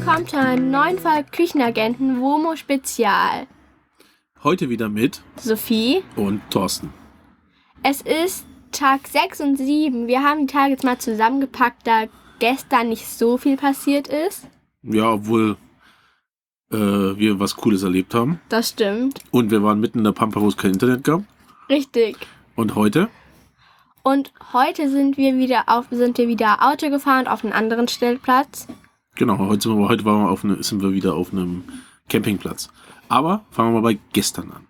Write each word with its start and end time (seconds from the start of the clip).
zu 0.00 0.38
einer 0.38 0.56
neuen 0.56 0.98
Folge 0.98 1.26
Küchenagenten 1.30 2.20
WOMO 2.20 2.56
Spezial. 2.56 3.46
Heute 4.42 4.70
wieder 4.70 4.88
mit 4.88 5.20
Sophie, 5.36 6.02
und 6.16 6.40
Thorsten. 6.50 6.92
es 7.82 8.00
ist 8.00 8.46
Tag 8.72 9.06
6 9.06 9.40
und 9.40 9.56
7. 9.56 10.06
Wir 10.06 10.22
haben 10.22 10.46
die 10.46 10.52
Tage 10.52 10.72
jetzt 10.72 10.84
mal 10.84 10.98
zusammengepackt, 10.98 11.86
da 11.86 12.04
gestern 12.38 12.88
nicht 12.88 13.06
so 13.06 13.36
viel 13.36 13.56
passiert 13.56 14.08
ist. 14.08 14.48
Ja, 14.82 15.12
obwohl 15.12 15.56
äh, 16.72 16.76
wir 16.76 17.38
was 17.38 17.56
Cooles 17.56 17.82
erlebt 17.82 18.14
haben. 18.14 18.40
Das 18.48 18.70
stimmt. 18.70 19.20
Und 19.30 19.50
wir 19.50 19.62
waren 19.62 19.80
mitten 19.80 19.98
in 19.98 20.04
der 20.04 20.12
Pampa, 20.12 20.40
wo 20.40 20.48
es 20.48 20.56
kein 20.56 20.72
Internet 20.72 21.04
gab. 21.04 21.22
Richtig. 21.68 22.16
Und 22.56 22.74
heute? 22.74 23.08
Und 24.02 24.32
heute 24.54 24.88
sind 24.88 25.18
wir 25.18 25.36
wieder 25.36 25.64
auf, 25.66 25.86
sind 25.90 26.16
wir 26.16 26.26
wieder 26.26 26.66
Auto 26.66 26.88
gefahren 26.88 27.28
auf 27.28 27.44
einen 27.44 27.52
anderen 27.52 27.86
Stellplatz. 27.86 28.66
Genau, 29.16 29.38
heute, 29.38 29.62
sind 29.62 29.78
wir, 29.78 29.88
heute 29.88 30.04
waren 30.04 30.24
wir 30.24 30.30
auf 30.30 30.44
eine, 30.44 30.62
sind 30.62 30.82
wir 30.82 30.92
wieder 30.92 31.14
auf 31.14 31.32
einem 31.32 31.64
Campingplatz. 32.08 32.70
Aber 33.08 33.44
fangen 33.50 33.74
wir 33.74 33.80
mal 33.80 33.92
bei 33.94 33.98
gestern 34.12 34.50
an. 34.52 34.66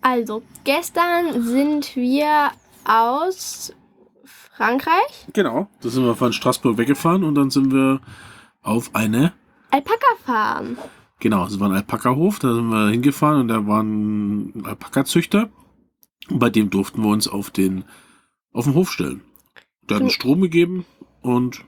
Also, 0.00 0.42
gestern 0.64 1.42
sind 1.42 1.96
wir 1.96 2.50
aus 2.84 3.72
Frankreich 4.24 5.26
Genau. 5.32 5.68
Da 5.80 5.88
sind 5.88 6.04
wir 6.04 6.14
von 6.16 6.32
Straßburg 6.32 6.78
weggefahren 6.78 7.24
und 7.24 7.34
dann 7.34 7.50
sind 7.50 7.72
wir 7.72 8.00
auf 8.62 8.94
eine, 8.94 9.32
Alpaka-Farm. 9.70 10.78
genau, 11.20 11.46
es 11.46 11.60
war 11.60 11.68
ein 11.68 11.74
Alpaka-Hof, 11.76 12.38
da 12.38 12.54
sind 12.54 12.68
wir 12.68 12.88
hingefahren 12.88 13.42
und 13.42 13.48
da 13.48 13.66
war 13.66 13.82
ein 13.82 14.62
Alpaka-Züchter. 14.64 15.50
Und 16.30 16.38
bei 16.38 16.50
dem 16.50 16.70
durften 16.70 17.02
wir 17.02 17.10
uns 17.10 17.28
auf 17.28 17.50
den, 17.50 17.84
auf 18.52 18.64
den 18.64 18.74
Hof 18.74 18.90
stellen. 18.90 19.22
Der 19.82 19.96
hat 19.96 20.02
uns 20.02 20.12
Strom 20.12 20.40
gegeben 20.40 20.84
und 21.22 21.64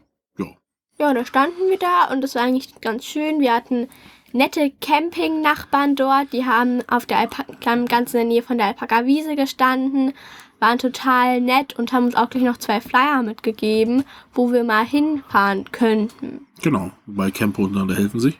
ja, 1.01 1.15
da 1.15 1.25
standen 1.25 1.69
wir 1.71 1.79
da 1.79 2.13
und 2.13 2.21
das 2.21 2.35
war 2.35 2.43
eigentlich 2.43 2.81
ganz 2.81 3.05
schön. 3.07 3.41
Wir 3.41 3.55
hatten 3.55 3.89
nette 4.33 4.71
Camping-Nachbarn 4.81 5.97
dort, 5.97 6.33
die 6.33 6.45
haben 6.45 6.83
auf 6.89 7.07
der 7.07 7.19
Alpaka, 7.19 7.75
ganz 7.87 8.13
in 8.15 8.19
der 8.21 8.27
Nähe 8.29 8.43
von 8.43 8.59
der 8.59 8.67
Alpaka-Wiese 8.69 9.35
gestanden, 9.35 10.13
waren 10.61 10.79
total 10.79 11.41
nett 11.41 11.79
und 11.79 11.93
haben 11.93 12.05
uns 12.05 12.15
auch 12.15 12.29
gleich 12.29 12.45
noch 12.45 12.59
zwei 12.59 12.81
Flyer 12.83 13.23
mitgegeben, 13.23 14.05
wo 14.35 14.53
wir 14.53 14.63
mal 14.63 14.85
hinfahren 14.85 15.65
könnten. 15.73 16.47
genau. 16.63 16.91
Bei 17.07 17.31
Campo 17.31 17.63
untereinander 17.65 17.97
helfen 17.97 18.21
sich. 18.21 18.39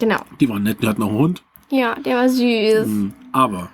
Genau. 0.00 0.18
Die 0.40 0.48
waren 0.48 0.64
nett, 0.64 0.82
die 0.82 0.88
hatten 0.88 1.02
auch 1.02 1.08
einen 1.08 1.18
Hund. 1.18 1.42
Ja, 1.70 1.94
der 1.94 2.16
war 2.16 2.28
süß. 2.28 2.86
Mm, 2.86 3.08
Aber 3.32 3.68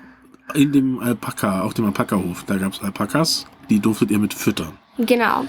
in 0.54 0.72
dem 0.72 0.98
Alpaka, 0.98 1.62
auf 1.62 1.72
dem 1.74 1.86
Alpaka-Hof, 1.86 2.44
da 2.44 2.56
gab 2.56 2.72
es 2.74 2.82
Alpakas, 2.82 3.46
die 3.70 3.80
durftet 3.80 4.10
ihr 4.10 4.18
mit 4.18 4.34
füttern 4.34 4.78
Genau, 4.98 5.44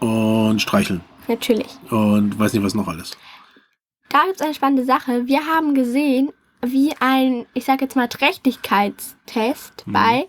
und 0.00 0.60
streicheln 0.60 1.00
natürlich. 1.28 1.68
und 1.90 2.38
weiß 2.38 2.52
nicht 2.52 2.62
was 2.64 2.74
noch 2.74 2.88
alles. 2.88 3.16
Da 4.10 4.22
gibt 4.24 4.36
es 4.36 4.42
eine 4.42 4.54
spannende 4.54 4.84
Sache. 4.84 5.26
Wir 5.26 5.46
haben 5.46 5.74
gesehen, 5.74 6.30
wie 6.62 6.94
ein, 7.00 7.46
ich 7.54 7.64
sag 7.64 7.80
jetzt 7.80 7.96
mal, 7.96 8.08
Trächtigkeitstest 8.08 9.86
Mhm. 9.86 9.92
bei 9.92 10.26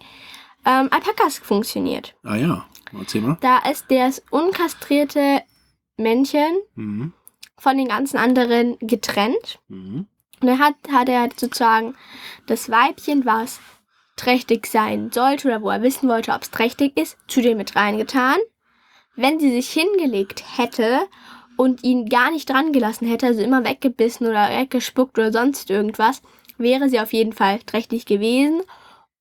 ähm, 0.66 0.90
Alpakas 0.92 1.38
funktioniert. 1.38 2.16
Ah 2.24 2.36
ja, 2.36 2.66
erzähl 3.00 3.22
mal. 3.22 3.38
Da 3.42 3.60
ist 3.70 3.86
das 3.90 4.24
unkastrierte 4.32 5.44
Männchen 5.98 6.58
Mhm. 6.76 7.14
von 7.58 7.78
den 7.78 7.88
ganzen 7.88 8.18
anderen 8.18 8.78
getrennt. 8.80 9.60
Mhm. 9.68 10.08
Und 10.42 10.48
er 10.48 10.60
hat, 10.60 10.76
hat 10.92 11.08
er 11.08 11.30
sozusagen 11.36 11.96
das 12.48 12.70
Weibchen, 12.70 13.26
was 13.26 13.60
trächtig 14.18 14.68
sein 14.68 15.12
sollte 15.12 15.48
oder 15.48 15.62
wo 15.62 15.70
er 15.70 15.82
wissen 15.82 16.10
wollte, 16.10 16.32
ob 16.34 16.42
es 16.42 16.52
trächtig 16.52 16.98
ist, 16.98 17.18
zu 17.28 17.42
dem 17.42 17.58
mit 17.58 17.76
reingetan. 17.76 18.38
Wenn 19.16 19.40
sie 19.40 19.52
sich 19.52 19.70
hingelegt 19.70 20.44
hätte 20.58 21.08
und 21.58 21.84
ihn 21.84 22.08
gar 22.08 22.32
nicht 22.32 22.50
dran 22.50 22.74
gelassen 22.74 23.08
hätte, 23.08 23.28
also 23.28 23.42
immer 23.42 23.64
weggebissen 23.64 24.28
oder 24.28 24.50
weggespuckt 24.50 25.18
oder 25.18 25.32
sonst 25.32 25.70
irgendwas, 25.70 26.22
wäre 26.58 26.90
sie 26.90 27.00
auf 27.00 27.14
jeden 27.14 27.34
Fall 27.34 27.60
trächtig 27.60 28.06
gewesen. 28.06 28.62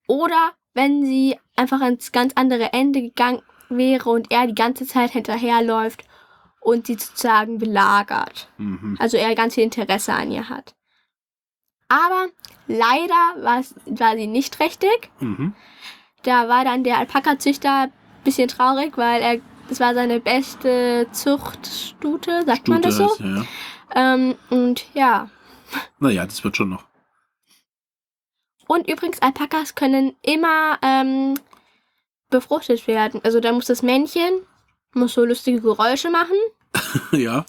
Oder 0.09 0.53
wenn 0.75 1.05
sie 1.05 1.39
einfach 1.57 1.81
ans 1.81 2.13
ganz 2.13 2.33
andere 2.35 2.73
Ende 2.73 3.03
gegangen 3.03 3.43
wäre 3.69 4.11
und 4.11 4.31
er 4.31 4.47
die 4.47 4.55
ganze 4.55 4.87
Zeit 4.87 5.13
hinterherläuft 5.13 6.05
und 6.61 6.87
sie 6.87 6.95
sozusagen 6.95 7.59
belagert. 7.59 8.49
Mhm. 8.59 8.97
Also 8.99 9.17
er 9.17 9.35
ganz 9.35 9.55
viel 9.55 9.65
Interesse 9.65 10.13
an 10.13 10.31
ihr 10.31 10.49
hat. 10.49 10.75
Aber 11.89 12.27
leider 12.67 13.15
war 13.37 14.17
sie 14.17 14.27
nicht 14.27 14.55
trächtig. 14.55 15.11
Mhm. 15.21 15.55
Da 16.23 16.49
war 16.49 16.65
dann 16.65 16.83
der 16.83 16.99
Alpaka-Züchter 16.99 17.83
ein 17.83 17.93
bisschen 18.25 18.49
traurig, 18.49 18.97
weil 18.97 19.23
er, 19.23 19.41
das 19.69 19.81
war 19.81 19.95
seine 19.95 20.21
beste 20.21 21.07
Zuchtstute, 21.13 22.45
sagt 22.45 22.69
man 22.69 22.83
Stute 22.83 22.89
das 22.89 22.97
so? 22.97 23.11
heißt, 23.11 23.21
ja, 23.21 23.37
ja. 23.37 24.15
Ähm, 24.15 24.35
und 24.51 24.87
ja. 24.95 25.31
Naja, 25.99 26.25
das 26.25 26.43
wird 26.45 26.57
schon 26.57 26.71
noch. 26.71 26.85
Und 28.67 28.89
übrigens, 28.89 29.21
Alpakas 29.21 29.75
können 29.75 30.17
immer 30.23 30.79
ähm, 30.83 31.35
befruchtet 32.31 32.87
werden. 32.87 33.21
Also 33.25 33.41
da 33.41 33.53
muss 33.53 33.67
das 33.67 33.83
Männchen, 33.83 34.41
muss 34.95 35.15
so 35.15 35.25
lustige 35.25 35.61
Geräusche 35.61 36.11
machen. 36.11 36.37
ja. 37.13 37.45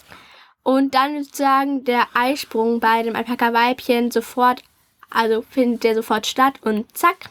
Und 0.64 0.96
dann 0.96 1.24
sozusagen 1.24 1.84
der 1.84 2.08
Eisprung 2.14 2.80
bei 2.80 3.04
dem 3.04 3.16
Alpaka-Weibchen 3.16 4.12
sofort, 4.12 4.64
also 5.10 5.44
findet 5.44 5.84
der 5.84 5.96
sofort 5.96 6.28
statt 6.28 6.56
und 6.64 6.98
zack, 6.98 7.30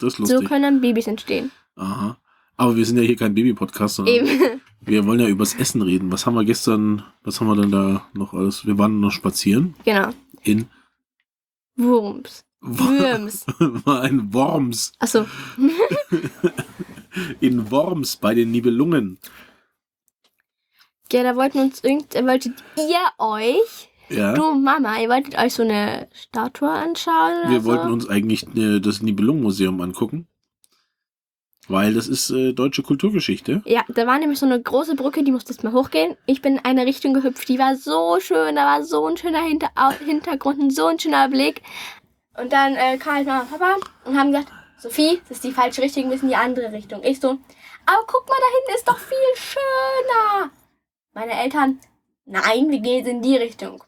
Das 0.00 0.18
ist 0.18 0.28
so 0.28 0.40
können 0.40 0.80
Babys 0.80 1.06
entstehen. 1.06 1.50
Aha. 1.76 2.16
Aber 2.56 2.76
wir 2.76 2.86
sind 2.86 2.96
ja 2.96 3.02
hier 3.02 3.16
kein 3.16 3.34
Baby-Podcast, 3.34 3.96
sondern 3.96 4.14
Eben. 4.14 4.60
wir 4.80 5.06
wollen 5.06 5.20
ja 5.20 5.28
übers 5.28 5.54
Essen 5.54 5.82
reden. 5.82 6.10
Was 6.10 6.24
haben 6.26 6.34
wir 6.34 6.44
gestern, 6.44 7.02
was 7.22 7.40
haben 7.40 7.48
wir 7.48 7.56
denn 7.56 7.70
da 7.70 8.06
noch 8.14 8.32
alles? 8.32 8.66
Wir 8.66 8.78
waren 8.78 9.00
noch 9.00 9.10
spazieren 9.12 9.74
genau. 9.84 10.10
in 10.42 10.66
Wurms. 11.76 12.44
Würms. 12.62 13.44
war 13.58 14.00
ein 14.02 14.32
Worms. 14.32 14.92
Achso. 14.98 15.26
In 17.40 17.70
Worms 17.70 18.16
bei 18.16 18.34
den 18.34 18.50
Nibelungen. 18.50 19.18
Ja, 21.12 21.22
da 21.22 21.36
wollten 21.36 21.60
uns 21.60 21.82
irgend, 21.82 22.12
wolltet 22.14 22.62
ihr 22.76 23.24
euch, 23.24 23.88
Ja. 24.08 24.34
du 24.34 24.54
Mama, 24.54 25.00
ihr 25.00 25.08
wolltet 25.08 25.38
euch 25.38 25.54
so 25.54 25.62
eine 25.62 26.08
Statue 26.12 26.68
anschauen 26.68 27.48
Wir 27.50 27.60
so? 27.60 27.66
wollten 27.70 27.92
uns 27.92 28.08
eigentlich 28.08 28.46
äh, 28.56 28.80
das 28.80 29.00
Nibelungenmuseum 29.02 29.80
angucken. 29.80 30.26
Weil 31.68 31.94
das 31.94 32.06
ist 32.06 32.30
äh, 32.30 32.52
deutsche 32.52 32.82
Kulturgeschichte. 32.82 33.62
Ja, 33.64 33.84
da 33.88 34.06
war 34.06 34.18
nämlich 34.18 34.38
so 34.38 34.46
eine 34.46 34.60
große 34.60 34.94
Brücke, 34.94 35.24
die 35.24 35.32
musste 35.32 35.52
jetzt 35.52 35.64
mal 35.64 35.72
hochgehen. 35.72 36.16
Ich 36.26 36.40
bin 36.40 36.56
in 36.56 36.64
eine 36.64 36.86
Richtung 36.86 37.12
gehüpft, 37.12 37.48
die 37.48 37.58
war 37.58 37.74
so 37.76 38.18
schön, 38.20 38.54
da 38.54 38.64
war 38.64 38.84
so 38.84 39.06
ein 39.06 39.16
schöner 39.16 39.42
Hinter 39.42 39.70
Hintergrund, 40.04 40.60
und 40.60 40.70
so 40.70 40.86
ein 40.86 40.98
schöner 40.98 41.28
Blick. 41.28 41.62
Und 42.38 42.52
dann 42.52 42.74
äh, 42.74 42.98
kam 42.98 43.14
halt 43.14 43.26
Mama 43.26 43.40
und 43.40 43.50
Papa 43.50 43.76
und 44.04 44.18
haben 44.18 44.30
gesagt, 44.30 44.52
Sophie, 44.78 45.20
das 45.28 45.38
ist 45.38 45.44
die 45.44 45.52
falsche 45.52 45.82
Richtung, 45.82 46.04
wir 46.04 46.10
müssen 46.10 46.26
in 46.26 46.30
die 46.30 46.36
andere 46.36 46.70
Richtung. 46.70 47.02
Ich 47.02 47.18
so, 47.18 47.30
aber 47.30 48.04
guck 48.06 48.28
mal, 48.28 48.36
da 48.38 48.56
hinten 48.58 48.76
ist 48.76 48.88
doch 48.88 48.98
viel 48.98 49.16
schöner. 49.34 50.50
Meine 51.14 51.32
Eltern, 51.32 51.80
nein, 52.26 52.68
wir 52.70 52.80
gehen 52.80 52.98
jetzt 52.98 53.08
in 53.08 53.22
die 53.22 53.36
Richtung. 53.36 53.82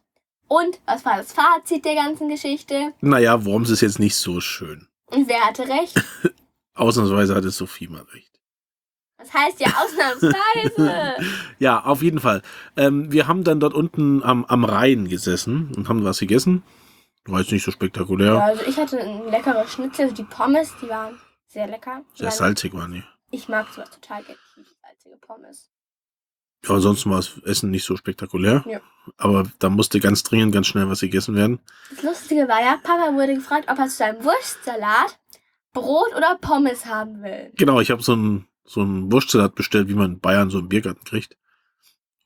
Und 0.48 0.80
was 0.86 1.04
war 1.04 1.18
das 1.18 1.32
Fazit 1.32 1.84
der 1.84 1.94
ganzen 1.94 2.28
Geschichte? 2.28 2.94
Naja, 3.00 3.44
Worms 3.44 3.70
ist 3.70 3.82
jetzt 3.82 3.98
nicht 3.98 4.16
so 4.16 4.40
schön. 4.40 4.88
Und 5.06 5.28
wer 5.28 5.40
hatte 5.40 5.68
recht? 5.68 5.94
Ausnahmsweise 6.78 7.34
hatte 7.34 7.50
Sophie 7.50 7.88
mal 7.88 8.02
recht. 8.12 8.32
Das 9.18 9.32
heißt 9.34 9.60
ja 9.60 9.66
ausnahmsweise. 9.68 11.16
Ja, 11.58 11.84
auf 11.84 12.02
jeden 12.02 12.20
Fall. 12.20 12.42
Ähm, 12.76 13.10
wir 13.10 13.26
haben 13.26 13.42
dann 13.42 13.58
dort 13.58 13.74
unten 13.74 14.22
am, 14.22 14.44
am 14.44 14.64
Rhein 14.64 15.08
gesessen 15.08 15.72
und 15.76 15.88
haben 15.88 16.04
was 16.04 16.20
gegessen. 16.20 16.62
War 17.26 17.40
jetzt 17.40 17.50
nicht 17.52 17.64
so 17.64 17.72
spektakulär. 17.72 18.34
Ja, 18.34 18.44
also 18.44 18.62
ich 18.64 18.76
hatte 18.76 18.98
ein 19.00 19.28
leckeres 19.28 19.72
Schnitzel, 19.72 20.02
also 20.04 20.14
die 20.14 20.22
Pommes, 20.24 20.72
die 20.80 20.88
waren 20.88 21.18
sehr 21.48 21.66
lecker. 21.66 22.02
Die 22.14 22.18
Sehr 22.18 22.28
waren- 22.28 22.36
salzig 22.38 22.72
waren 22.74 22.92
die. 22.92 23.02
Ich 23.30 23.48
mag 23.48 23.66
sowas 23.74 23.90
total 23.90 24.22
gerne, 24.22 24.38
salzige 24.82 25.16
Pommes. 25.20 25.68
Ja, 26.64 26.74
ansonsten 26.76 27.10
war 27.10 27.16
das 27.18 27.38
Essen 27.44 27.70
nicht 27.70 27.84
so 27.84 27.96
spektakulär. 27.96 28.64
Ja. 28.66 28.80
Aber 29.16 29.44
da 29.58 29.68
musste 29.68 30.00
ganz 30.00 30.22
dringend, 30.22 30.52
ganz 30.52 30.68
schnell 30.68 30.88
was 30.88 31.00
gegessen 31.00 31.34
werden. 31.34 31.58
Das 31.90 32.02
Lustige 32.02 32.48
war 32.48 32.60
ja, 32.60 32.78
Papa 32.82 33.12
wurde 33.14 33.34
gefragt, 33.34 33.68
ob 33.70 33.78
er 33.78 33.88
zu 33.88 33.96
seinem 33.96 34.24
Wurstsalat 34.24 35.18
Brot 35.72 36.14
oder 36.16 36.36
Pommes 36.40 36.86
haben 36.86 37.22
will. 37.22 37.52
Genau, 37.56 37.80
ich 37.80 37.90
habe 37.90 38.02
so 38.02 38.12
einen 38.12 38.48
so 38.64 38.82
einen 38.82 39.10
Wurstsalat 39.10 39.54
bestellt, 39.54 39.88
wie 39.88 39.94
man 39.94 40.12
in 40.12 40.20
Bayern 40.20 40.50
so 40.50 40.58
im 40.58 40.68
Biergarten 40.68 41.04
kriegt. 41.04 41.36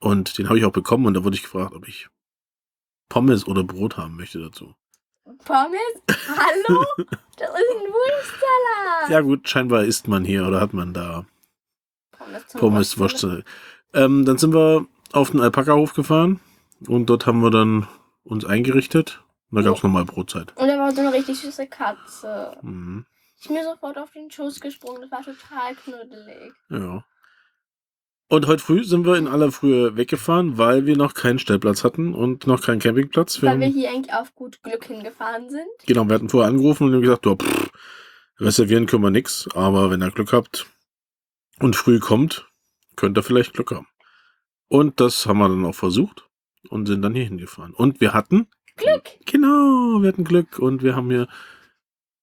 Und 0.00 0.38
den 0.38 0.48
habe 0.48 0.58
ich 0.58 0.64
auch 0.64 0.72
bekommen 0.72 1.06
und 1.06 1.14
da 1.14 1.22
wurde 1.22 1.36
ich 1.36 1.42
gefragt, 1.42 1.74
ob 1.74 1.86
ich 1.86 2.08
Pommes 3.08 3.46
oder 3.46 3.62
Brot 3.62 3.96
haben 3.96 4.16
möchte 4.16 4.40
dazu. 4.40 4.74
Pommes? 5.44 5.78
Hallo? 6.08 6.84
Das 7.36 7.48
ist 7.48 7.70
ein 7.70 7.92
Wurstsalat. 7.92 9.10
Ja 9.10 9.20
gut, 9.20 9.48
scheinbar 9.48 9.84
isst 9.84 10.08
man 10.08 10.24
hier 10.24 10.46
oder 10.46 10.60
hat 10.60 10.74
man 10.74 10.92
da 10.92 11.24
Pommes, 12.18 12.44
Pommes. 12.52 12.98
Wurstsalat. 12.98 13.44
Ähm, 13.94 14.24
dann 14.24 14.38
sind 14.38 14.52
wir 14.52 14.86
auf 15.12 15.30
den 15.30 15.40
Alpaka-Hof 15.40 15.94
gefahren 15.94 16.40
und 16.88 17.06
dort 17.06 17.26
haben 17.26 17.40
wir 17.40 17.50
dann 17.50 17.86
uns 18.24 18.44
eingerichtet. 18.44 19.22
Und 19.50 19.56
da 19.56 19.62
gab 19.62 19.76
es 19.76 19.82
nochmal 19.82 20.06
Brotzeit. 20.06 20.56
Und 20.56 20.66
da 20.66 20.78
war 20.78 20.92
so 20.92 21.02
eine 21.02 21.12
richtig 21.12 21.38
süße 21.38 21.66
Katze. 21.66 22.56
Mhm. 22.62 23.04
Ich 23.42 23.48
bin 23.48 23.56
mir 23.56 23.64
sofort 23.64 23.98
auf 23.98 24.12
den 24.12 24.30
Schoß 24.30 24.60
gesprungen, 24.60 25.02
das 25.02 25.10
war 25.10 25.24
total 25.24 25.74
knuddelig. 25.74 26.52
Ja. 26.70 27.04
Und 28.28 28.46
heute 28.46 28.62
früh 28.62 28.84
sind 28.84 29.04
wir 29.04 29.16
in 29.16 29.26
aller 29.26 29.50
Frühe 29.50 29.96
weggefahren, 29.96 30.58
weil 30.58 30.86
wir 30.86 30.96
noch 30.96 31.12
keinen 31.14 31.40
Stellplatz 31.40 31.82
hatten 31.82 32.14
und 32.14 32.46
noch 32.46 32.62
keinen 32.62 32.78
Campingplatz. 32.78 33.42
Wir 33.42 33.50
Weil 33.50 33.58
wir 33.58 33.66
hier 33.66 33.90
eigentlich 33.90 34.14
auf 34.14 34.32
gut 34.36 34.62
Glück 34.62 34.84
hingefahren 34.84 35.50
sind. 35.50 35.66
genau, 35.84 36.04
wir 36.04 36.14
hatten 36.14 36.28
vorher 36.28 36.50
angerufen 36.50 36.86
und 36.86 36.94
haben 36.94 37.02
gesagt, 37.02 37.26
ja, 37.26 37.34
pff, 37.34 37.70
reservieren 38.38 38.86
können 38.86 39.02
wir 39.02 39.10
nix, 39.10 39.48
aber 39.56 39.90
wenn 39.90 40.04
ihr 40.04 40.12
Glück 40.12 40.32
habt 40.32 40.66
und 41.58 41.74
früh 41.74 41.98
kommt, 41.98 42.48
könnt 42.94 43.18
ihr 43.18 43.24
vielleicht 43.24 43.54
Glück 43.54 43.72
haben. 43.72 43.88
Und 44.68 45.00
das 45.00 45.26
haben 45.26 45.38
wir 45.38 45.48
dann 45.48 45.66
auch 45.66 45.74
versucht 45.74 46.28
und 46.68 46.86
sind 46.86 47.02
dann 47.02 47.16
hier 47.16 47.24
hingefahren. 47.24 47.74
Und 47.74 48.00
wir 48.00 48.14
hatten 48.14 48.46
Glück! 48.76 49.10
Genau, 49.26 50.00
wir 50.00 50.08
hatten 50.08 50.22
Glück 50.22 50.60
und 50.60 50.84
wir 50.84 50.94
haben 50.94 51.10
hier 51.10 51.26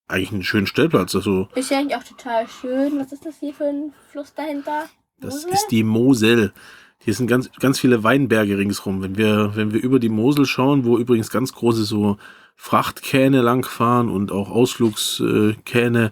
eigentlich 0.10 0.32
einen 0.32 0.44
schönen 0.44 0.68
Stellplatz. 0.68 1.16
Also, 1.16 1.48
Ist 1.56 1.72
ja 1.72 1.80
eigentlich 1.80 1.98
auch 1.98 2.04
total 2.04 2.48
schön. 2.48 3.00
Was 3.00 3.12
ist 3.12 3.26
das 3.26 3.40
hier 3.40 3.54
für 3.54 3.66
ein 3.66 3.94
Fluss 4.12 4.34
dahinter? 4.34 4.90
das 5.20 5.36
Mosel? 5.36 5.54
ist 5.54 5.68
die 5.68 5.84
Mosel. 5.84 6.54
Hier 7.00 7.14
sind 7.14 7.28
ganz, 7.28 7.50
ganz 7.60 7.80
viele 7.80 8.04
Weinberge 8.04 8.58
ringsrum. 8.58 9.02
Wenn 9.02 9.18
wir, 9.18 9.56
wenn 9.56 9.74
wir 9.74 9.82
über 9.82 10.00
die 10.00 10.10
Mosel 10.10 10.46
schauen, 10.46 10.84
wo 10.84 10.98
übrigens 10.98 11.30
ganz 11.30 11.54
große 11.54 11.84
so 11.84 12.18
Frachtkähne 12.56 13.42
langfahren 13.42 14.10
und 14.10 14.32
auch 14.32 14.50
Ausflugskähne, 14.50 16.12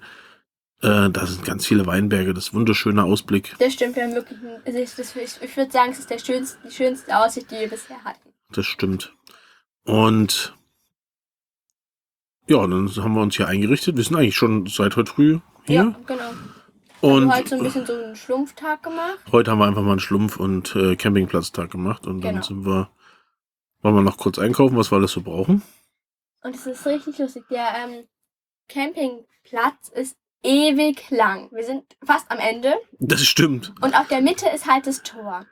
äh, 0.81 1.09
da 1.09 1.25
sind 1.25 1.43
ganz 1.43 1.65
viele 1.65 1.85
Weinberge. 1.87 2.33
Das 2.33 2.45
ist 2.45 2.53
ein 2.53 2.57
wunderschöner 2.57 3.03
Ausblick. 3.03 3.55
Das 3.59 3.73
stimmt, 3.73 3.95
wir 3.95 4.03
haben 4.03 4.13
wirklich. 4.13 4.39
Also 4.65 4.79
ich, 4.79 4.95
das, 4.95 5.15
ich, 5.15 5.41
ich 5.41 5.57
würde 5.57 5.71
sagen, 5.71 5.91
es 5.91 5.99
ist 5.99 6.09
der 6.09 6.19
schönste, 6.19 6.57
die 6.65 6.73
schönste 6.73 7.17
Aussicht, 7.17 7.51
die 7.51 7.55
wir 7.55 7.69
bisher 7.69 8.01
hatten. 8.05 8.29
Das 8.51 8.65
stimmt. 8.65 9.13
Und 9.83 10.53
ja, 12.47 12.65
dann 12.65 12.89
haben 12.95 13.13
wir 13.13 13.21
uns 13.21 13.35
hier 13.35 13.47
eingerichtet. 13.47 13.97
Wir 13.97 14.03
sind 14.03 14.15
eigentlich 14.15 14.35
schon 14.35 14.65
seit 14.67 14.95
heute 14.95 15.11
früh 15.11 15.39
hier. 15.65 15.75
Ja, 15.75 15.95
genau. 16.05 16.29
Und 17.01 17.23
Und 17.25 17.35
heute 17.35 17.49
so 17.49 17.55
ein 17.57 17.63
bisschen 17.63 17.85
so 17.85 17.93
einen 17.93 18.15
Schlumpftag 18.15 18.81
gemacht. 18.81 19.19
Heute 19.31 19.51
haben 19.51 19.59
wir 19.59 19.65
einfach 19.67 19.83
mal 19.83 19.91
einen 19.91 19.99
Schlumpf- 19.99 20.37
und 20.37 20.75
äh, 20.75 20.95
Campingplatztag 20.95 21.69
gemacht 21.69 22.07
und 22.07 22.21
dann 22.21 22.35
Genau. 22.35 22.45
sind 22.45 22.65
wir, 22.65 22.89
wollen 23.81 23.95
wir 23.95 24.01
noch 24.01 24.17
kurz 24.17 24.39
einkaufen, 24.39 24.75
was 24.77 24.91
wir 24.91 24.95
alles 24.97 25.11
so 25.11 25.21
brauchen. 25.21 25.61
Und 26.41 26.55
es 26.55 26.65
ist 26.65 26.85
richtig 26.87 27.19
lustig. 27.19 27.43
Der 27.51 27.67
ähm, 27.83 28.05
Campingplatz 28.67 29.89
ist 29.89 30.17
ewig 30.43 31.09
lang. 31.11 31.49
Wir 31.51 31.63
sind 31.63 31.83
fast 32.03 32.29
am 32.31 32.39
Ende. 32.39 32.73
Das 32.99 33.21
stimmt. 33.25 33.73
Und 33.81 33.93
auf 33.95 34.07
der 34.07 34.21
Mitte 34.21 34.47
ist 34.49 34.65
halt 34.71 34.87
das 34.87 35.03
Tor. 35.03 35.45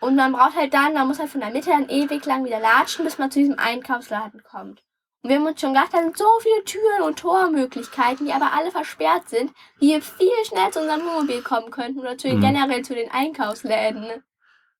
Und 0.00 0.16
man 0.16 0.32
braucht 0.32 0.56
halt 0.56 0.72
dann, 0.74 0.94
man 0.94 1.06
muss 1.06 1.18
halt 1.18 1.30
von 1.30 1.40
der 1.40 1.50
Mitte 1.50 1.70
dann 1.70 1.88
ewig 1.88 2.24
lang 2.26 2.44
wieder 2.44 2.60
latschen, 2.60 3.04
bis 3.04 3.18
man 3.18 3.30
zu 3.30 3.38
diesem 3.38 3.58
Einkaufsladen 3.58 4.42
kommt. 4.42 4.82
Und 5.22 5.28
wir 5.30 5.36
haben 5.36 5.46
uns 5.46 5.60
schon 5.60 5.74
gedacht, 5.74 5.92
da 5.92 6.02
sind 6.02 6.16
so 6.16 6.24
viele 6.40 6.64
Türen 6.64 7.02
und 7.06 7.18
Tormöglichkeiten, 7.18 8.26
die 8.26 8.32
aber 8.32 8.52
alle 8.56 8.70
versperrt 8.70 9.28
sind, 9.28 9.50
wie 9.78 9.88
wir 9.90 10.00
viel 10.02 10.28
schnell 10.46 10.70
zu 10.70 10.80
unserem 10.80 11.02
Wohnmobil 11.02 11.42
kommen 11.42 11.70
könnten 11.70 11.98
oder 12.00 12.16
zu 12.16 12.28
den, 12.28 12.38
Mhm. 12.38 12.42
generell 12.42 12.82
zu 12.82 12.94
den 12.94 13.10
Einkaufsläden. 13.10 14.04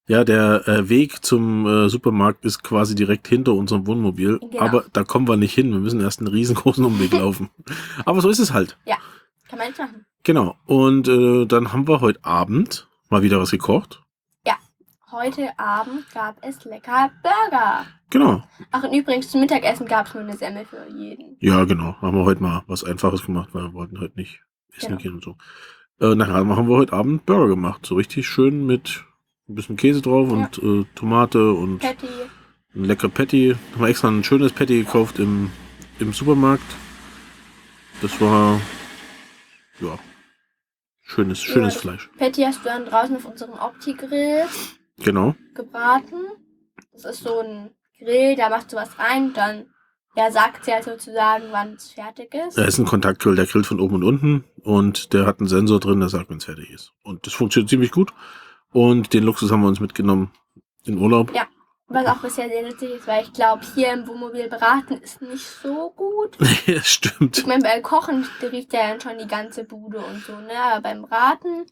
Ja, 0.08 0.24
der 0.24 0.66
äh, 0.66 0.88
Weg 0.88 1.24
zum 1.24 1.66
äh, 1.66 1.88
Supermarkt 1.88 2.44
ist 2.44 2.62
quasi 2.64 2.94
direkt 2.94 3.28
hinter 3.28 3.52
unserem 3.52 3.86
Wohnmobil, 3.86 4.38
Genau. 4.40 4.60
aber 4.60 4.84
da 4.92 5.04
kommen 5.04 5.28
wir 5.28 5.36
nicht 5.36 5.54
hin. 5.54 5.70
Wir 5.70 5.78
müssen 5.78 6.00
erst 6.00 6.20
einen 6.20 6.28
riesengroßen 6.28 6.84
Umweg 6.84 7.12
laufen. 7.12 7.50
Aber 8.06 8.20
so 8.20 8.28
ist 8.30 8.40
es 8.40 8.52
halt. 8.52 8.76
Kann 9.48 9.58
man 9.58 9.68
nicht 9.68 9.78
machen. 9.78 10.06
Genau. 10.24 10.56
Und 10.66 11.06
äh, 11.06 11.44
dann 11.46 11.72
haben 11.72 11.86
wir 11.86 12.00
heute 12.00 12.24
Abend 12.24 12.88
mal 13.08 13.22
wieder 13.22 13.38
was 13.40 13.50
gekocht. 13.50 14.02
Heute 15.12 15.48
Abend 15.58 16.08
gab 16.14 16.36
es 16.42 16.64
lecker 16.64 17.10
Burger. 17.22 17.86
Genau. 18.10 18.42
Ach, 18.70 18.82
und 18.84 18.92
übrigens 18.94 19.28
zum 19.30 19.40
Mittagessen 19.40 19.86
gab 19.86 20.06
es 20.06 20.14
nur 20.14 20.22
eine 20.22 20.36
Semmel 20.36 20.64
für 20.64 20.86
jeden. 20.88 21.36
Ja, 21.40 21.64
genau. 21.64 21.96
Haben 22.00 22.16
wir 22.18 22.24
heute 22.24 22.42
mal 22.42 22.62
was 22.66 22.84
Einfaches 22.84 23.26
gemacht, 23.26 23.50
weil 23.52 23.64
wir 23.64 23.72
wollten 23.74 23.98
heute 24.00 24.16
nicht 24.16 24.40
essen 24.76 24.88
Genau. 24.90 25.00
gehen 25.00 25.14
und 25.14 25.24
so. 25.24 25.36
Äh, 26.00 26.14
nachher 26.14 26.34
haben 26.34 26.68
wir 26.68 26.76
heute 26.76 26.92
Abend 26.92 27.26
Burger 27.26 27.48
gemacht. 27.48 27.86
So 27.86 27.96
richtig 27.96 28.28
schön 28.28 28.66
mit 28.66 29.04
ein 29.48 29.54
bisschen 29.56 29.76
Käse 29.76 30.00
drauf 30.00 30.30
und 30.30 30.58
äh, 30.58 30.84
Tomate 30.94 31.52
und 31.54 31.80
Patty. 31.80 32.06
ein 32.74 32.84
lecker 32.84 33.08
Patty. 33.08 33.56
Haben 33.72 33.80
wir 33.80 33.88
extra 33.88 34.08
ein 34.08 34.22
schönes 34.24 34.52
Patty 34.52 34.78
gekauft 34.84 35.18
im, 35.18 35.50
im 35.98 36.12
Supermarkt. 36.12 36.62
Das 38.00 38.20
war, 38.20 38.60
ja, 39.80 39.98
schönes, 41.02 41.42
schönes 41.42 41.74
Ja. 41.74 41.80
Fleisch. 41.80 42.10
Patty 42.16 42.42
hast 42.42 42.60
du 42.60 42.64
dann 42.68 42.84
draußen 42.86 43.16
auf 43.16 43.24
unserem 43.24 43.54
Opti-Grill 43.54 44.44
Genau. 45.00 45.34
gebraten. 45.54 46.26
Das 46.92 47.04
ist 47.04 47.24
so 47.24 47.40
ein 47.40 47.70
Grill, 47.98 48.36
da 48.36 48.48
machst 48.48 48.72
du 48.72 48.76
was 48.76 48.98
rein, 48.98 49.32
dann 49.34 49.66
ja, 50.16 50.30
sagt 50.30 50.64
sie 50.64 50.72
halt 50.72 50.84
sozusagen, 50.84 51.44
wann 51.50 51.74
es 51.74 51.92
fertig 51.92 52.34
ist. 52.34 52.58
Da 52.58 52.64
ist 52.64 52.78
ein 52.78 52.84
Kontaktgrill, 52.84 53.36
der 53.36 53.46
grillt 53.46 53.66
von 53.66 53.80
oben 53.80 53.96
und 53.96 54.04
unten 54.04 54.44
und 54.62 55.12
der 55.12 55.26
hat 55.26 55.38
einen 55.38 55.48
Sensor 55.48 55.78
drin, 55.78 56.00
der 56.00 56.08
sagt, 56.08 56.30
wenn 56.30 56.38
es 56.38 56.44
fertig 56.44 56.70
ist. 56.70 56.92
Und 57.04 57.26
das 57.26 57.32
funktioniert 57.32 57.70
ziemlich 57.70 57.92
gut. 57.92 58.12
Und 58.72 59.12
den 59.12 59.24
Luxus 59.24 59.50
haben 59.50 59.62
wir 59.62 59.68
uns 59.68 59.80
mitgenommen 59.80 60.32
in 60.84 60.98
Urlaub. 60.98 61.34
Ja. 61.34 61.46
Was 61.92 62.06
auch 62.06 62.18
bisher 62.18 62.48
sehr 62.48 62.62
nützlich 62.62 62.92
ist, 62.92 63.08
weil 63.08 63.24
ich 63.24 63.32
glaube, 63.32 63.62
hier 63.74 63.92
im 63.92 64.06
Wohnmobil 64.06 64.48
braten 64.48 64.98
ist 64.98 65.20
nicht 65.22 65.44
so 65.44 65.90
gut. 65.90 66.38
das 66.66 66.86
stimmt. 66.86 67.38
Ich 67.38 67.46
meine, 67.46 67.64
beim 67.64 67.82
Kochen 67.82 68.28
riecht 68.40 68.72
ja 68.72 68.90
dann 68.90 69.00
schon 69.00 69.18
die 69.18 69.26
ganze 69.26 69.64
Bude 69.64 69.98
und 69.98 70.22
so, 70.22 70.36
ne? 70.36 70.54
Aber 70.56 70.82
beim 70.82 71.02
Braten. 71.02 71.66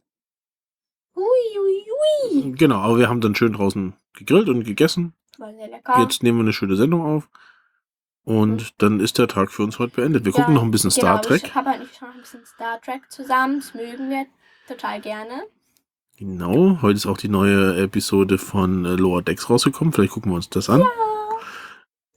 Hui. 1.19 2.53
Genau, 2.53 2.77
aber 2.77 2.99
wir 2.99 3.09
haben 3.09 3.21
dann 3.21 3.35
schön 3.35 3.53
draußen 3.53 3.95
gegrillt 4.15 4.49
und 4.49 4.65
gegessen. 4.65 5.15
War 5.39 5.53
sehr 5.55 5.69
lecker. 5.69 6.01
Jetzt 6.01 6.23
nehmen 6.23 6.39
wir 6.39 6.43
eine 6.43 6.53
schöne 6.53 6.77
Sendung 6.77 7.03
auf. 7.03 7.29
Und 8.25 8.75
dann 8.83 9.01
ist 9.01 9.17
der 9.19 9.29
Tag 9.29 9.51
für 9.51 9.63
uns 9.63 9.79
heute 9.79 9.97
beendet. 9.97 10.25
Wir 10.25 10.33
Ja, 10.33 10.39
gucken 10.39 10.55
noch 10.55 10.63
ein 10.63 10.71
bisschen 10.71 10.91
Star 10.91 11.17
genau, 11.17 11.29
Trek. 11.29 11.45
Ich 11.47 11.55
habe 11.55 11.71
halt 11.71 11.81
nicht 11.81 11.97
schon 11.97 12.09
ein 12.09 12.21
bisschen 12.21 12.45
Star 12.45 12.81
Trek 12.81 13.11
zusammen. 13.11 13.61
Das 13.61 13.75
mögen 13.75 14.11
wir 14.11 14.27
total 14.67 15.01
gerne. 15.01 15.45
Genau, 16.19 16.79
heute 16.83 16.97
ist 16.97 17.07
auch 17.07 17.17
die 17.17 17.29
neue 17.29 17.81
Episode 17.81 18.39
von 18.39 18.85
äh, 18.85 18.97
Lower 18.97 19.23
Decks 19.23 19.49
rausgekommen. 19.49 19.93
Vielleicht 19.93 20.13
gucken 20.13 20.33
wir 20.33 20.37
uns 20.37 20.51
das 20.51 20.69
an. 20.69 20.83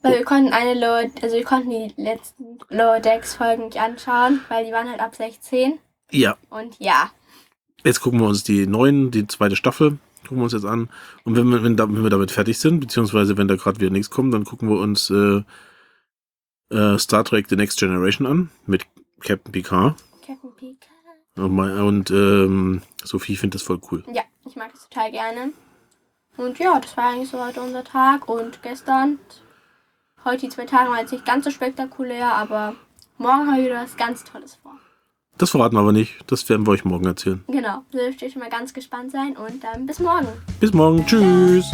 Weil 0.02 0.18
wir 0.18 0.26
konnten 0.26 0.52
eine 0.52 0.74
Lower, 0.74 1.04
also 1.22 1.36
wir 1.36 1.44
konnten 1.46 1.70
die 1.70 1.94
letzten 1.96 2.58
Lower 2.70 3.00
Decks 3.00 3.36
Folgen 3.36 3.66
nicht 3.66 3.80
anschauen, 3.80 4.42
weil 4.50 4.66
die 4.66 4.72
waren 4.72 4.90
halt 4.90 5.00
ab 5.00 5.16
16. 5.16 5.78
Ja, 6.10 6.36
Und 6.50 6.76
ja, 6.80 7.12
jetzt 7.84 8.02
gucken 8.02 8.20
wir 8.20 8.28
uns 8.28 8.44
die 8.44 8.68
neuen, 8.68 9.12
die 9.12 9.28
zweite 9.28 9.56
Staffel, 9.56 9.98
gucken 10.24 10.38
wir 10.38 10.44
uns 10.44 10.54
jetzt 10.54 10.66
an. 10.66 10.90
Und 11.24 11.36
wenn 11.36 11.48
wir, 11.50 11.64
wenn, 11.64 11.78
da, 11.78 11.88
wenn 11.88 12.04
wir 12.04 12.10
damit 12.10 12.32
fertig 12.32 12.60
sind, 12.60 12.80
beziehungsweise 12.80 13.38
wenn 13.38 13.48
da 13.48 13.56
gerade 13.56 13.80
wieder 13.80 13.92
nichts 13.92 14.10
kommt, 14.10 14.34
dann 14.34 14.46
gucken 14.46 14.70
wir 14.70 14.80
uns 14.80 15.10
äh, 15.10 15.44
äh, 16.70 16.98
Star 16.98 17.24
Trek 17.24 17.48
The 17.50 17.56
Next 17.56 17.80
Generation 17.80 18.26
an 18.28 18.50
mit 18.66 18.86
Captain 19.20 19.52
Picard. 19.52 19.96
Captain 20.26 20.52
Picard. 20.56 20.92
Und, 21.38 21.56
mein- 21.56 21.80
und 21.80 22.12
ähm, 22.12 22.82
Sophie 23.04 23.36
findet 23.36 23.56
das 23.56 23.64
voll 23.64 23.80
cool. 23.92 24.04
Ja, 24.14 24.24
ich 24.46 24.56
mag 24.56 24.72
das 24.72 24.88
total 24.90 25.12
gerne. 25.12 25.54
Und 26.38 26.60
ja, 26.60 26.80
das 26.80 26.96
war 26.98 27.12
eigentlich 27.12 27.30
so 27.30 27.44
heute 27.44 27.62
unser 27.62 27.84
Tag. 27.84 28.28
Und 28.28 28.62
gestern, 28.62 29.20
heute 30.26 30.42
die 30.42 30.50
zwei 30.50 30.66
Tage 30.66 30.90
waren 30.90 31.00
jetzt 31.00 31.12
nicht 31.12 31.26
ganz 31.26 31.46
so 31.46 31.52
spektakulär, 31.52 32.34
aber 32.34 32.76
morgen 33.18 33.48
haben 33.48 33.58
wir 33.58 33.66
wieder 33.66 33.84
was 33.84 33.98
ganz 33.98 34.24
Tolles 34.24 34.56
vor. 34.56 34.78
Das 35.42 35.50
verraten 35.50 35.76
wir 35.76 35.80
aber 35.80 35.92
nicht. 35.92 36.20
Das 36.28 36.48
werden 36.50 36.68
wir 36.68 36.72
euch 36.72 36.86
morgen 36.86 37.06
erzählen. 37.06 37.44
Genau, 37.48 37.82
da 37.92 37.98
dürft 37.98 38.22
ihr 38.22 38.30
schon 38.30 38.42
mal 38.42 38.50
ganz 38.52 38.76
gespannt 38.76 39.12
sein 39.12 39.36
und 39.36 39.64
dann 39.64 39.88
bis 39.88 40.00
morgen. 40.00 40.28
Bis 40.60 40.72
morgen. 40.72 41.04
Tschüss. 41.08 41.66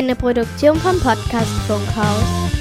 Eine 0.00 0.16
Produktion 0.16 0.78
vom 0.80 0.98
Podcast 0.98 1.52
Funkhaus. 1.68 2.59